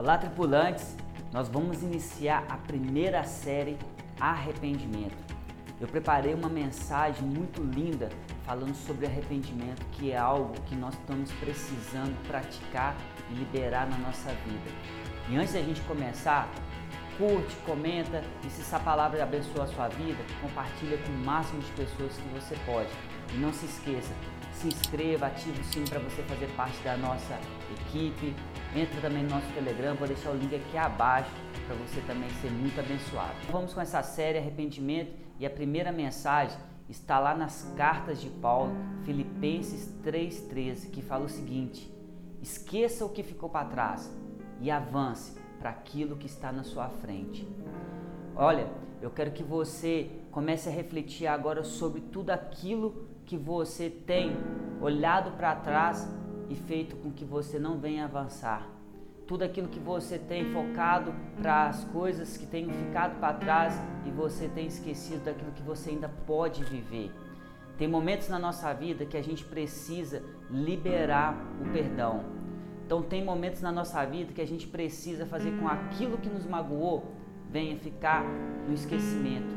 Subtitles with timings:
[0.00, 0.96] Olá, tripulantes!
[1.30, 3.76] Nós vamos iniciar a primeira série
[4.18, 5.14] Arrependimento.
[5.78, 8.08] Eu preparei uma mensagem muito linda
[8.44, 12.96] falando sobre arrependimento, que é algo que nós estamos precisando praticar
[13.30, 14.70] e liberar na nossa vida.
[15.28, 16.48] E antes da gente começar,
[17.18, 21.72] curte, comenta e se essa palavra abençoa a sua vida, compartilha com o máximo de
[21.72, 22.88] pessoas que você pode.
[23.34, 24.14] E não se esqueça,
[24.54, 27.38] se inscreva, ative o sino para você fazer parte da nossa
[27.70, 28.34] equipe.
[28.74, 31.30] Entra também no nosso Telegram, vou deixar o link aqui abaixo
[31.66, 33.34] para você também ser muito abençoado.
[33.50, 36.56] Vamos com essa série Arrependimento e a primeira mensagem
[36.88, 38.72] está lá nas cartas de Paulo,
[39.04, 41.92] Filipenses 3,13, que fala o seguinte:
[42.40, 44.08] Esqueça o que ficou para trás
[44.60, 47.48] e avance para aquilo que está na sua frente.
[48.36, 48.68] Olha,
[49.02, 54.36] eu quero que você comece a refletir agora sobre tudo aquilo que você tem
[54.80, 56.08] olhado para trás
[56.50, 58.68] e feito com que você não venha avançar.
[59.26, 64.10] Tudo aquilo que você tem focado para as coisas que têm ficado para trás e
[64.10, 67.12] você tem esquecido daquilo que você ainda pode viver.
[67.78, 72.24] Tem momentos na nossa vida que a gente precisa liberar o perdão.
[72.84, 76.44] Então tem momentos na nossa vida que a gente precisa fazer com aquilo que nos
[76.44, 78.24] magoou venha ficar
[78.66, 79.54] no esquecimento.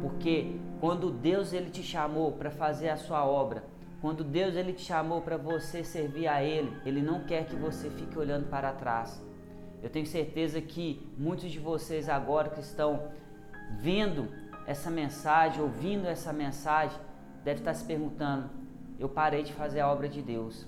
[0.00, 3.64] Porque quando Deus ele te chamou para fazer a sua obra,
[4.00, 7.90] quando Deus ele te chamou para você servir a ele, ele não quer que você
[7.90, 9.20] fique olhando para trás.
[9.82, 13.10] Eu tenho certeza que muitos de vocês agora que estão
[13.80, 14.28] vendo
[14.66, 16.98] essa mensagem, ouvindo essa mensagem,
[17.44, 18.50] devem estar se perguntando:
[18.98, 20.66] eu parei de fazer a obra de Deus.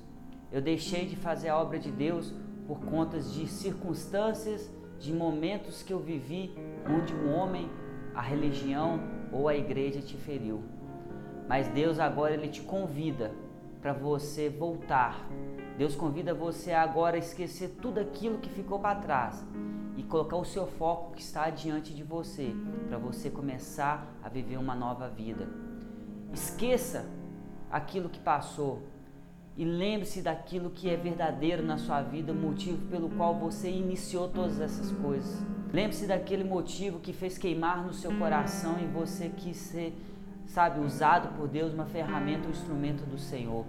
[0.51, 2.33] Eu deixei de fazer a obra de Deus
[2.67, 6.55] por conta de circunstâncias, de momentos que eu vivi
[6.89, 7.71] onde um homem,
[8.15, 9.01] a religião,
[9.33, 10.63] ou a igreja te feriu.
[11.51, 13.33] Mas Deus agora ele te convida
[13.83, 15.29] para você voltar.
[15.77, 19.45] Deus convida você agora a esquecer tudo aquilo que ficou para trás
[19.97, 22.55] e colocar o seu foco que está diante de você,
[22.87, 25.49] para você começar a viver uma nova vida.
[26.33, 27.05] Esqueça
[27.69, 28.85] aquilo que passou
[29.57, 34.29] e lembre-se daquilo que é verdadeiro na sua vida, o motivo pelo qual você iniciou
[34.29, 35.43] todas essas coisas.
[35.73, 39.93] Lembre-se daquele motivo que fez queimar no seu coração e você quis ser,
[40.51, 43.65] sabe, usado por Deus, uma ferramenta, um instrumento do Senhor.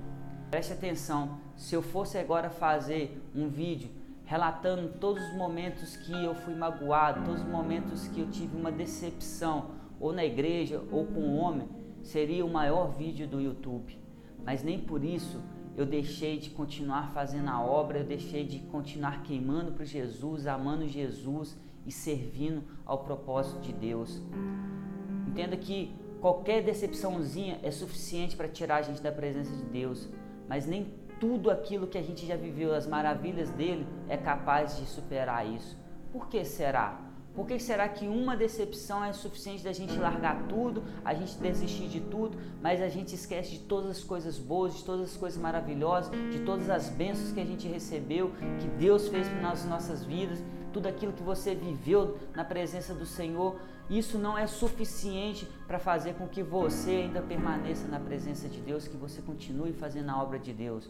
[0.49, 3.89] Preste atenção, se eu fosse agora fazer um vídeo
[4.25, 8.71] relatando todos os momentos que eu fui magoado, todos os momentos que eu tive uma
[8.71, 11.69] decepção, ou na igreja ou com um homem,
[12.01, 13.99] seria o maior vídeo do YouTube.
[14.43, 15.39] Mas nem por isso
[15.77, 20.87] eu deixei de continuar fazendo a obra, eu deixei de continuar queimando para Jesus, amando
[20.87, 21.55] Jesus
[21.85, 24.19] e servindo ao propósito de Deus.
[25.27, 30.07] Entenda que qualquer decepçãozinha é suficiente para tirar a gente da presença de Deus,
[30.47, 34.85] mas nem tudo aquilo que a gente já viveu, as maravilhas dele, é capaz de
[34.85, 35.75] superar isso.
[36.11, 36.99] Por que será?
[37.33, 41.87] Por que será que uma decepção é suficiente da gente largar tudo, a gente desistir
[41.87, 45.41] de tudo, mas a gente esquece de todas as coisas boas, de todas as coisas
[45.41, 50.43] maravilhosas, de todas as bênçãos que a gente recebeu, que Deus fez nas nossas vidas,
[50.73, 53.55] tudo aquilo que você viveu na presença do Senhor,
[53.91, 58.87] isso não é suficiente para fazer com que você ainda permaneça na presença de Deus,
[58.87, 60.89] que você continue fazendo a obra de Deus.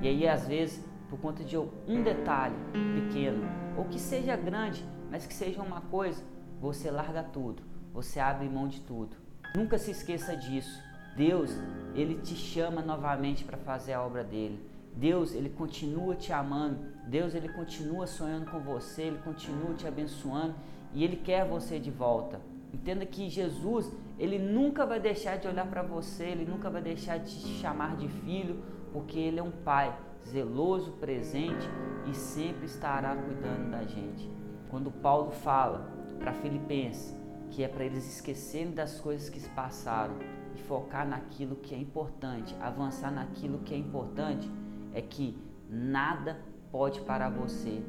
[0.00, 2.56] E aí, às vezes, por conta de um detalhe
[2.94, 3.46] pequeno,
[3.76, 6.22] ou que seja grande, mas que seja uma coisa,
[6.58, 7.62] você larga tudo,
[7.92, 9.14] você abre mão de tudo.
[9.54, 10.82] Nunca se esqueça disso.
[11.14, 11.50] Deus,
[11.94, 14.58] ele te chama novamente para fazer a obra dele.
[14.96, 16.78] Deus, ele continua te amando.
[17.06, 20.54] Deus, ele continua sonhando com você, ele continua te abençoando
[20.94, 22.40] e ele quer você de volta.
[22.72, 27.18] Entenda que Jesus, ele nunca vai deixar de olhar para você, ele nunca vai deixar
[27.18, 28.62] de te chamar de filho,
[28.92, 29.96] porque ele é um pai
[30.26, 31.68] zeloso, presente
[32.08, 34.30] e sempre estará cuidando da gente.
[34.68, 37.20] Quando Paulo fala para Filipenses
[37.50, 40.14] que é para eles esquecerem das coisas que se passaram
[40.54, 44.48] e focar naquilo que é importante, avançar naquilo que é importante,
[44.94, 45.36] é que
[45.68, 46.40] nada
[46.70, 47.82] pode parar você.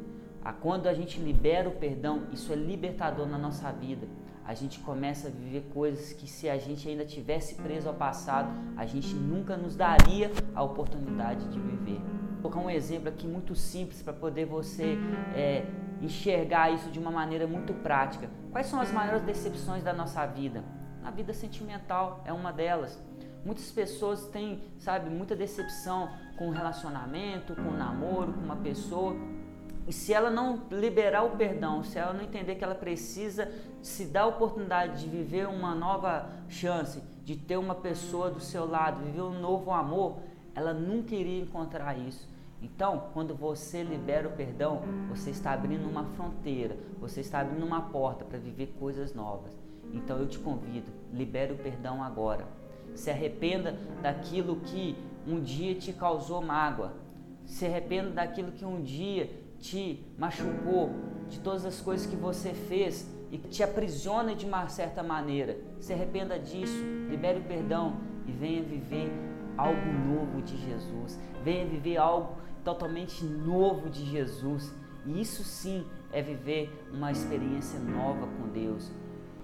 [0.62, 4.08] Quando a gente libera o perdão, isso é libertador na nossa vida.
[4.46, 8.50] A gente começa a viver coisas que se a gente ainda tivesse preso ao passado,
[8.76, 12.02] a gente nunca nos daria a oportunidade de viver.
[12.42, 14.98] Vou colocar um exemplo aqui muito simples para poder você
[15.36, 15.66] é,
[16.02, 18.30] enxergar isso de uma maneira muito prática.
[18.52, 20.64] Quais são as maiores decepções da nossa vida?
[21.04, 23.02] A vida sentimental é uma delas.
[23.46, 29.16] Muitas pessoas têm, sabe, muita decepção com o relacionamento, com o namoro, com uma pessoa.
[29.92, 33.52] E se ela não liberar o perdão, se ela não entender que ela precisa
[33.82, 38.66] se dar a oportunidade de viver uma nova chance, de ter uma pessoa do seu
[38.66, 40.20] lado, viver um novo amor,
[40.56, 42.26] ela nunca iria encontrar isso.
[42.62, 47.82] Então, quando você libera o perdão, você está abrindo uma fronteira, você está abrindo uma
[47.82, 49.52] porta para viver coisas novas.
[49.92, 52.48] Então eu te convido, libere o perdão agora.
[52.96, 54.96] Se arrependa daquilo que
[55.28, 56.94] um dia te causou mágoa.
[57.46, 60.90] Se arrependa daquilo que um dia te machucou,
[61.30, 65.58] de todas as coisas que você fez e que te aprisiona de uma certa maneira.
[65.80, 67.96] Se arrependa disso, libere o perdão
[68.28, 69.10] e venha viver
[69.58, 71.18] algo novo de Jesus.
[71.44, 74.74] Venha viver algo totalmente novo de Jesus.
[75.06, 78.92] E isso sim é viver uma experiência nova com Deus.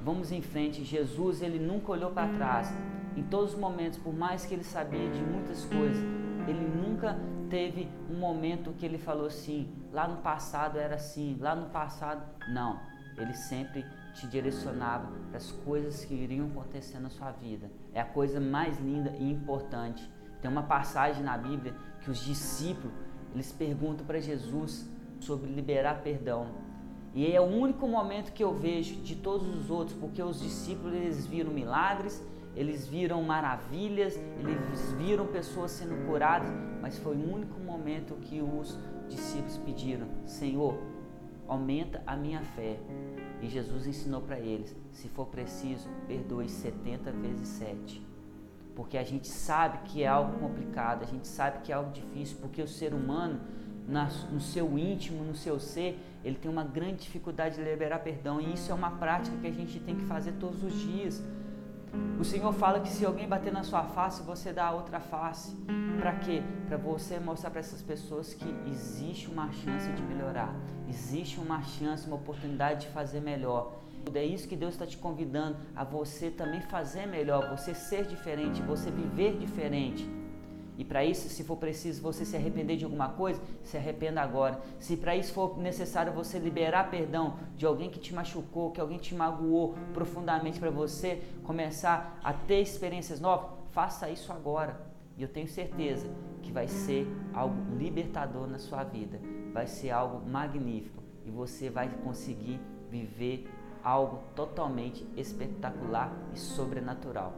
[0.04, 0.84] Vamos em frente.
[0.84, 2.74] Jesus, ele nunca olhou para trás.
[3.16, 6.04] Em todos os momentos, por mais que ele sabia de muitas coisas,
[6.48, 7.18] ele nunca
[7.50, 12.24] teve um momento que ele falou assim: lá no passado era assim, lá no passado.
[12.50, 12.80] Não.
[13.18, 13.84] Ele sempre
[14.14, 17.70] te direcionava para as coisas que iriam acontecer na sua vida.
[17.94, 20.08] É a coisa mais linda e importante.
[20.42, 22.94] Tem uma passagem na Bíblia que os discípulos
[23.34, 24.90] eles perguntam para Jesus
[25.20, 26.48] sobre liberar perdão.
[27.14, 30.94] E é o único momento que eu vejo de todos os outros, porque os discípulos
[30.94, 32.24] eles viram milagres,
[32.58, 36.50] eles viram maravilhas, eles viram pessoas sendo curadas,
[36.82, 38.78] mas foi o único momento que os
[39.08, 40.78] discípulos pediram: Senhor,
[41.48, 42.78] aumenta a minha fé.
[43.42, 48.08] E Jesus ensinou para eles: se for preciso, perdoe 70 vezes 7
[48.78, 52.38] porque a gente sabe que é algo complicado, a gente sabe que é algo difícil,
[52.40, 53.40] porque o ser humano,
[54.32, 58.54] no seu íntimo, no seu ser, ele tem uma grande dificuldade de liberar perdão, e
[58.54, 61.24] isso é uma prática que a gente tem que fazer todos os dias.
[62.20, 65.56] O Senhor fala que se alguém bater na sua face, você dá a outra face.
[66.00, 66.42] Para quê?
[66.68, 70.54] Para você mostrar para essas pessoas que existe uma chance de melhorar,
[70.90, 73.74] existe uma chance, uma oportunidade de fazer melhor.
[74.14, 78.62] É isso que Deus está te convidando a você também fazer melhor, você ser diferente,
[78.62, 80.17] você viver diferente.
[80.78, 84.62] E para isso, se for preciso você se arrepender de alguma coisa, se arrependa agora.
[84.80, 89.00] Se para isso for necessário você liberar perdão de alguém que te machucou, que alguém
[89.00, 94.80] te magoou profundamente para você começar a ter experiências novas, faça isso agora.
[95.18, 96.08] E eu tenho certeza
[96.44, 99.20] que vai ser algo libertador na sua vida,
[99.52, 102.60] vai ser algo magnífico e você vai conseguir
[102.90, 103.50] viver
[103.84, 107.34] algo totalmente espetacular e sobrenatural.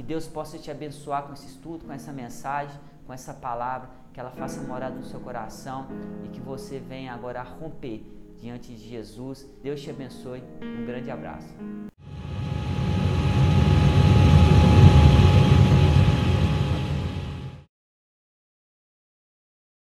[0.00, 2.74] Que Deus possa te abençoar com esse estudo, com essa mensagem,
[3.06, 5.86] com essa palavra, que ela faça morada no seu coração
[6.24, 8.02] e que você venha agora romper
[8.40, 9.46] diante de Jesus.
[9.62, 10.42] Deus te abençoe.
[10.62, 11.54] Um grande abraço.